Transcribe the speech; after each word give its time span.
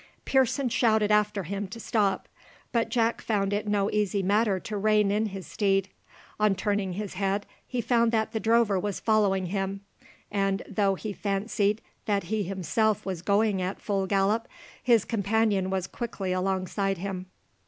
Pearson 0.25 0.67
shouted 0.67 1.11
after 1.11 1.43
him 1.43 1.67
to 1.67 1.79
stop; 1.79 2.27
but 2.71 2.89
Jack 2.89 3.21
found 3.21 3.53
it 3.53 3.67
no 3.67 3.87
easy 3.91 4.23
matter 4.23 4.59
to 4.59 4.75
rein 4.75 5.11
in 5.11 5.27
his 5.27 5.45
steed. 5.45 5.89
On 6.39 6.55
turning 6.55 6.93
his 6.93 7.13
head, 7.13 7.45
he 7.67 7.81
found 7.81 8.11
that 8.11 8.31
the 8.31 8.39
drover 8.39 8.79
was 8.79 8.99
following 8.99 9.45
him; 9.45 9.81
and, 10.31 10.63
though 10.67 10.95
he 10.95 11.13
fancied 11.13 11.81
that 12.07 12.23
he 12.33 12.41
himself 12.41 13.05
was 13.05 13.21
going 13.21 13.61
at 13.61 13.79
full 13.79 14.07
gallop, 14.07 14.47
his 14.81 15.05
companion 15.05 15.69
was 15.69 15.85
quickly 15.85 16.31
alongside 16.33 16.97
him. 16.97 17.27